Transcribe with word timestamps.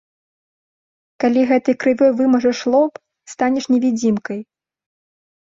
Калі 1.23 1.43
гэтай 1.51 1.75
крывёй 1.83 2.11
вымажаш 2.21 2.59
лоб, 2.73 2.91
станеш 3.35 3.63
невідзімкай. 3.75 4.39